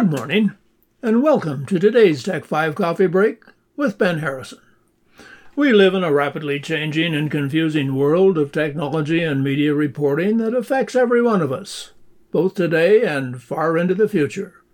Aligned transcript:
Good 0.00 0.18
morning, 0.18 0.52
and 1.02 1.22
welcome 1.22 1.66
to 1.66 1.78
today's 1.78 2.22
Tech 2.22 2.46
5 2.46 2.74
Coffee 2.74 3.06
Break 3.06 3.44
with 3.76 3.98
Ben 3.98 4.20
Harrison. 4.20 4.60
We 5.54 5.74
live 5.74 5.92
in 5.92 6.02
a 6.02 6.10
rapidly 6.10 6.58
changing 6.58 7.14
and 7.14 7.30
confusing 7.30 7.94
world 7.94 8.38
of 8.38 8.50
technology 8.50 9.22
and 9.22 9.44
media 9.44 9.74
reporting 9.74 10.38
that 10.38 10.54
affects 10.54 10.96
every 10.96 11.20
one 11.20 11.42
of 11.42 11.52
us, 11.52 11.90
both 12.32 12.54
today 12.54 13.02
and 13.04 13.42
far 13.42 13.76
into 13.76 13.94
the 13.94 14.08
future. 14.08 14.64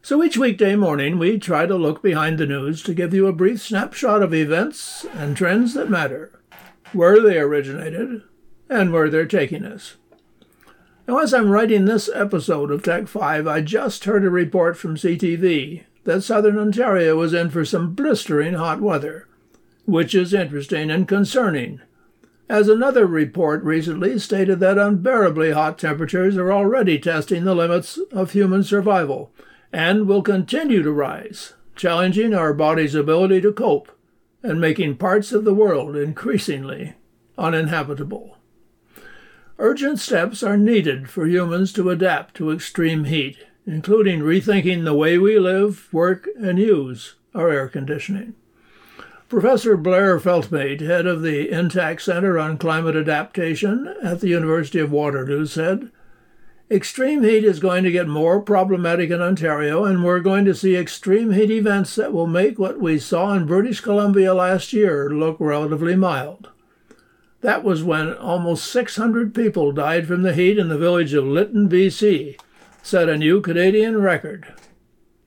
So 0.00 0.22
each 0.22 0.38
weekday 0.38 0.76
morning, 0.76 1.18
we 1.18 1.40
try 1.40 1.66
to 1.66 1.74
look 1.74 2.00
behind 2.00 2.38
the 2.38 2.46
news 2.46 2.84
to 2.84 2.94
give 2.94 3.12
you 3.12 3.26
a 3.26 3.32
brief 3.32 3.60
snapshot 3.60 4.22
of 4.22 4.32
events 4.32 5.04
and 5.14 5.36
trends 5.36 5.74
that 5.74 5.90
matter, 5.90 6.40
where 6.92 7.20
they 7.20 7.36
originated, 7.36 8.22
and 8.70 8.92
where 8.92 9.10
they're 9.10 9.26
taking 9.26 9.64
us. 9.64 9.96
Now, 11.08 11.18
as 11.18 11.34
I'm 11.34 11.50
writing 11.50 11.84
this 11.84 12.08
episode 12.14 12.70
of 12.70 12.84
Tech 12.84 13.08
5, 13.08 13.46
I 13.48 13.60
just 13.60 14.04
heard 14.04 14.24
a 14.24 14.30
report 14.30 14.76
from 14.76 14.94
CTV 14.94 15.82
that 16.04 16.22
southern 16.22 16.56
Ontario 16.56 17.16
was 17.16 17.34
in 17.34 17.50
for 17.50 17.64
some 17.64 17.94
blistering 17.94 18.54
hot 18.54 18.80
weather, 18.80 19.26
which 19.84 20.14
is 20.14 20.32
interesting 20.32 20.92
and 20.92 21.08
concerning, 21.08 21.80
as 22.48 22.68
another 22.68 23.04
report 23.04 23.64
recently 23.64 24.16
stated 24.16 24.60
that 24.60 24.78
unbearably 24.78 25.50
hot 25.50 25.76
temperatures 25.76 26.36
are 26.36 26.52
already 26.52 27.00
testing 27.00 27.42
the 27.42 27.54
limits 27.54 27.98
of 28.12 28.30
human 28.30 28.62
survival 28.62 29.32
and 29.72 30.06
will 30.06 30.22
continue 30.22 30.84
to 30.84 30.92
rise, 30.92 31.54
challenging 31.74 32.32
our 32.32 32.54
body's 32.54 32.94
ability 32.94 33.40
to 33.40 33.52
cope 33.52 33.90
and 34.44 34.60
making 34.60 34.96
parts 34.96 35.32
of 35.32 35.44
the 35.44 35.54
world 35.54 35.96
increasingly 35.96 36.94
uninhabitable. 37.36 38.36
Urgent 39.64 40.00
steps 40.00 40.42
are 40.42 40.56
needed 40.56 41.08
for 41.08 41.24
humans 41.24 41.72
to 41.72 41.88
adapt 41.88 42.34
to 42.34 42.50
extreme 42.50 43.04
heat, 43.04 43.38
including 43.64 44.18
rethinking 44.18 44.82
the 44.82 44.92
way 44.92 45.16
we 45.16 45.38
live, 45.38 45.88
work, 45.92 46.28
and 46.36 46.58
use 46.58 47.14
our 47.32 47.48
air 47.48 47.68
conditioning. 47.68 48.34
Professor 49.28 49.76
Blair 49.76 50.18
Feltmate, 50.18 50.80
head 50.80 51.06
of 51.06 51.22
the 51.22 51.48
Intact 51.48 52.02
Center 52.02 52.40
on 52.40 52.58
Climate 52.58 52.96
Adaptation 52.96 53.94
at 54.02 54.20
the 54.20 54.30
University 54.30 54.80
of 54.80 54.90
Waterloo, 54.90 55.46
said 55.46 55.92
Extreme 56.68 57.22
heat 57.22 57.44
is 57.44 57.60
going 57.60 57.84
to 57.84 57.92
get 57.92 58.08
more 58.08 58.40
problematic 58.40 59.10
in 59.10 59.20
Ontario, 59.20 59.84
and 59.84 60.02
we're 60.02 60.18
going 60.18 60.44
to 60.44 60.56
see 60.56 60.74
extreme 60.74 61.30
heat 61.30 61.52
events 61.52 61.94
that 61.94 62.12
will 62.12 62.26
make 62.26 62.58
what 62.58 62.80
we 62.80 62.98
saw 62.98 63.32
in 63.34 63.46
British 63.46 63.80
Columbia 63.80 64.34
last 64.34 64.72
year 64.72 65.08
look 65.08 65.36
relatively 65.38 65.94
mild. 65.94 66.48
That 67.42 67.64
was 67.64 67.82
when 67.82 68.14
almost 68.14 68.66
600 68.66 69.34
people 69.34 69.72
died 69.72 70.06
from 70.06 70.22
the 70.22 70.32
heat 70.32 70.58
in 70.58 70.68
the 70.68 70.78
village 70.78 71.12
of 71.12 71.24
Lytton, 71.24 71.68
BC, 71.68 72.40
set 72.82 73.08
a 73.08 73.18
new 73.18 73.40
Canadian 73.40 74.00
record 74.00 74.54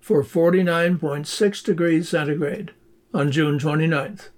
for 0.00 0.24
49.6 0.24 1.64
degrees 1.64 2.08
centigrade 2.08 2.72
on 3.12 3.30
June 3.30 3.58
29th. 3.58 4.30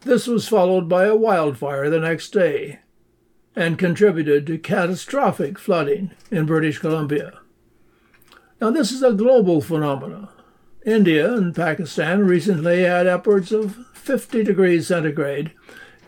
This 0.00 0.26
was 0.26 0.48
followed 0.48 0.88
by 0.88 1.04
a 1.04 1.14
wildfire 1.14 1.88
the 1.88 2.00
next 2.00 2.30
day 2.30 2.80
and 3.54 3.78
contributed 3.78 4.46
to 4.48 4.58
catastrophic 4.58 5.60
flooding 5.60 6.10
in 6.32 6.44
British 6.44 6.78
Columbia. 6.78 7.38
Now, 8.60 8.70
this 8.70 8.90
is 8.90 9.02
a 9.04 9.12
global 9.12 9.60
phenomenon. 9.60 10.28
India 10.84 11.32
and 11.34 11.54
Pakistan 11.54 12.26
recently 12.26 12.82
had 12.82 13.06
upwards 13.06 13.52
of 13.52 13.76
50 13.94 14.42
degrees 14.42 14.88
centigrade 14.88 15.52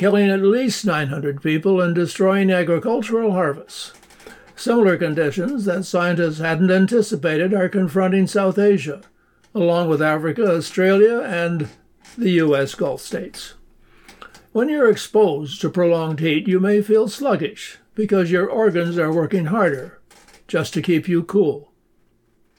killing 0.00 0.30
at 0.30 0.40
least 0.40 0.86
900 0.86 1.42
people 1.42 1.78
and 1.78 1.94
destroying 1.94 2.50
agricultural 2.50 3.32
harvests. 3.32 3.92
Similar 4.56 4.96
conditions 4.96 5.66
that 5.66 5.84
scientists 5.84 6.38
hadn't 6.38 6.70
anticipated 6.70 7.52
are 7.52 7.68
confronting 7.68 8.26
South 8.26 8.58
Asia, 8.58 9.02
along 9.54 9.90
with 9.90 10.00
Africa, 10.00 10.56
Australia, 10.56 11.20
and 11.20 11.68
the 12.16 12.30
U.S. 12.30 12.74
Gulf 12.74 13.02
states. 13.02 13.52
When 14.52 14.70
you're 14.70 14.90
exposed 14.90 15.60
to 15.60 15.68
prolonged 15.68 16.20
heat, 16.20 16.48
you 16.48 16.60
may 16.60 16.80
feel 16.80 17.06
sluggish 17.06 17.76
because 17.94 18.30
your 18.30 18.48
organs 18.48 18.96
are 18.96 19.12
working 19.12 19.46
harder 19.46 20.00
just 20.48 20.72
to 20.72 20.80
keep 20.80 21.08
you 21.08 21.22
cool 21.22 21.72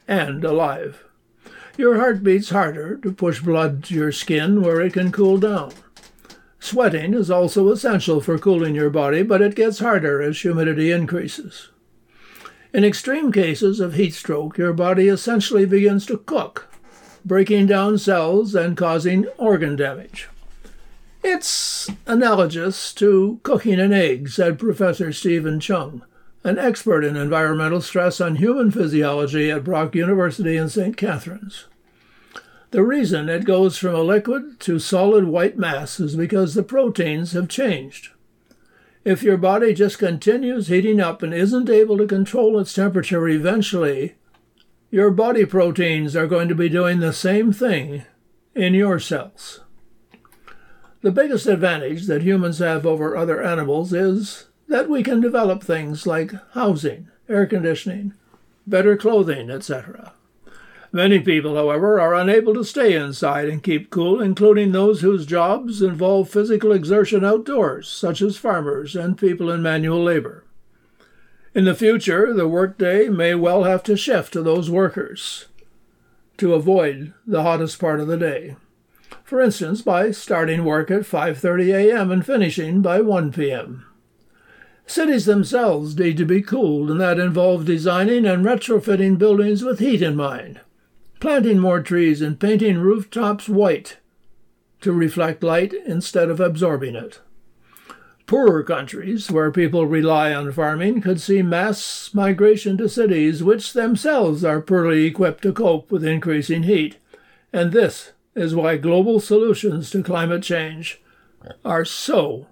and 0.06 0.44
alive. 0.44 1.02
Your 1.76 1.96
heart 1.96 2.22
beats 2.22 2.50
harder 2.50 2.98
to 2.98 3.12
push 3.12 3.40
blood 3.40 3.82
to 3.86 3.94
your 3.94 4.12
skin 4.12 4.62
where 4.62 4.80
it 4.80 4.92
can 4.92 5.10
cool 5.10 5.38
down. 5.38 5.72
Sweating 6.62 7.12
is 7.12 7.28
also 7.28 7.70
essential 7.70 8.20
for 8.20 8.38
cooling 8.38 8.76
your 8.76 8.88
body, 8.88 9.24
but 9.24 9.42
it 9.42 9.56
gets 9.56 9.80
harder 9.80 10.22
as 10.22 10.40
humidity 10.40 10.92
increases. 10.92 11.70
In 12.72 12.84
extreme 12.84 13.32
cases 13.32 13.80
of 13.80 13.94
heat 13.94 14.14
stroke, 14.14 14.58
your 14.58 14.72
body 14.72 15.08
essentially 15.08 15.66
begins 15.66 16.06
to 16.06 16.18
cook, 16.18 16.72
breaking 17.24 17.66
down 17.66 17.98
cells 17.98 18.54
and 18.54 18.76
causing 18.76 19.26
organ 19.38 19.74
damage. 19.74 20.28
It's 21.24 21.90
analogous 22.06 22.94
to 22.94 23.40
cooking 23.42 23.80
an 23.80 23.92
egg, 23.92 24.28
said 24.28 24.56
Professor 24.56 25.12
Stephen 25.12 25.58
Cheung, 25.58 26.02
an 26.44 26.60
expert 26.60 27.02
in 27.04 27.16
environmental 27.16 27.80
stress 27.80 28.20
on 28.20 28.36
human 28.36 28.70
physiology 28.70 29.50
at 29.50 29.64
Brock 29.64 29.96
University 29.96 30.56
in 30.56 30.68
St. 30.68 30.96
Catharines. 30.96 31.66
The 32.72 32.82
reason 32.82 33.28
it 33.28 33.44
goes 33.44 33.76
from 33.76 33.94
a 33.94 34.02
liquid 34.02 34.58
to 34.60 34.78
solid 34.78 35.24
white 35.24 35.58
mass 35.58 36.00
is 36.00 36.16
because 36.16 36.54
the 36.54 36.62
proteins 36.62 37.32
have 37.32 37.48
changed. 37.48 38.08
If 39.04 39.22
your 39.22 39.36
body 39.36 39.74
just 39.74 39.98
continues 39.98 40.68
heating 40.68 40.98
up 40.98 41.22
and 41.22 41.34
isn't 41.34 41.68
able 41.68 41.98
to 41.98 42.06
control 42.06 42.58
its 42.58 42.72
temperature 42.72 43.28
eventually, 43.28 44.14
your 44.90 45.10
body 45.10 45.44
proteins 45.44 46.16
are 46.16 46.26
going 46.26 46.48
to 46.48 46.54
be 46.54 46.70
doing 46.70 47.00
the 47.00 47.12
same 47.12 47.52
thing 47.52 48.04
in 48.54 48.72
your 48.72 48.98
cells. 48.98 49.60
The 51.02 51.10
biggest 51.10 51.46
advantage 51.46 52.06
that 52.06 52.22
humans 52.22 52.58
have 52.60 52.86
over 52.86 53.14
other 53.14 53.42
animals 53.42 53.92
is 53.92 54.46
that 54.68 54.88
we 54.88 55.02
can 55.02 55.20
develop 55.20 55.62
things 55.62 56.06
like 56.06 56.32
housing, 56.52 57.08
air 57.28 57.44
conditioning, 57.44 58.14
better 58.66 58.96
clothing, 58.96 59.50
etc. 59.50 60.14
Many 60.94 61.20
people, 61.20 61.56
however, 61.56 61.98
are 61.98 62.14
unable 62.14 62.52
to 62.52 62.64
stay 62.64 62.92
inside 62.92 63.48
and 63.48 63.62
keep 63.62 63.88
cool, 63.88 64.20
including 64.20 64.72
those 64.72 65.00
whose 65.00 65.24
jobs 65.24 65.80
involve 65.80 66.28
physical 66.28 66.70
exertion 66.70 67.24
outdoors, 67.24 67.88
such 67.88 68.20
as 68.20 68.36
farmers 68.36 68.94
and 68.94 69.16
people 69.16 69.50
in 69.50 69.62
manual 69.62 70.04
labor. 70.04 70.44
In 71.54 71.64
the 71.64 71.74
future, 71.74 72.34
the 72.34 72.46
workday 72.46 73.08
may 73.08 73.34
well 73.34 73.64
have 73.64 73.82
to 73.84 73.96
shift 73.96 74.34
to 74.34 74.42
those 74.42 74.68
workers 74.68 75.46
to 76.36 76.52
avoid 76.52 77.14
the 77.26 77.42
hottest 77.42 77.78
part 77.78 77.98
of 77.98 78.06
the 78.06 78.18
day. 78.18 78.56
For 79.24 79.40
instance, 79.40 79.80
by 79.80 80.10
starting 80.10 80.62
work 80.62 80.90
at 80.90 81.02
5:30 81.02 81.72
a.m. 81.72 82.10
and 82.10 82.24
finishing 82.24 82.82
by 82.82 83.00
1 83.00 83.32
p.m. 83.32 83.86
Cities 84.84 85.24
themselves 85.24 85.96
need 85.96 86.18
to 86.18 86.26
be 86.26 86.42
cooled, 86.42 86.90
and 86.90 87.00
that 87.00 87.18
involves 87.18 87.64
designing 87.64 88.26
and 88.26 88.44
retrofitting 88.44 89.16
buildings 89.16 89.64
with 89.64 89.78
heat 89.78 90.02
in 90.02 90.16
mind 90.16 90.60
planting 91.22 91.60
more 91.60 91.80
trees 91.80 92.20
and 92.20 92.40
painting 92.40 92.78
rooftops 92.78 93.48
white 93.48 93.98
to 94.80 94.92
reflect 94.92 95.40
light 95.40 95.72
instead 95.86 96.28
of 96.28 96.40
absorbing 96.40 96.96
it. 96.96 97.20
Poorer 98.26 98.64
countries, 98.64 99.30
where 99.30 99.52
people 99.52 99.86
rely 99.86 100.34
on 100.34 100.50
farming, 100.50 101.00
could 101.00 101.20
see 101.20 101.40
mass 101.40 102.10
migration 102.12 102.76
to 102.76 102.88
cities 102.88 103.40
which 103.40 103.72
themselves 103.72 104.42
are 104.42 104.60
poorly 104.60 105.04
equipped 105.04 105.44
to 105.44 105.52
cope 105.52 105.92
with 105.92 106.04
increasing 106.04 106.64
heat. 106.64 106.96
And 107.52 107.70
this 107.70 108.10
is 108.34 108.56
why 108.56 108.76
global 108.76 109.20
solutions 109.20 109.90
to 109.90 110.02
climate 110.02 110.42
change 110.42 111.00
are 111.64 111.84
so 111.84 112.48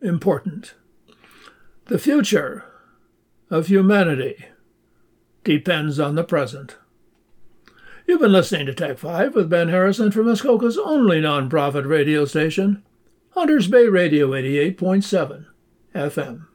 important. 0.00 0.74
The 1.84 2.00
future 2.00 2.64
of 3.48 3.68
humanity 3.68 4.46
depends 5.44 6.00
on 6.00 6.16
the 6.16 6.24
present. 6.24 6.78
You've 8.12 8.20
been 8.20 8.30
listening 8.30 8.66
to 8.66 8.74
Tech 8.74 8.98
5 8.98 9.34
with 9.34 9.48
Ben 9.48 9.70
Harrison 9.70 10.10
from 10.10 10.26
Muskoka's 10.26 10.76
only 10.76 11.22
nonprofit 11.22 11.88
radio 11.88 12.26
station, 12.26 12.82
Hunters 13.30 13.68
Bay 13.68 13.88
Radio 13.88 14.32
88.7 14.32 15.46
FM. 15.94 16.46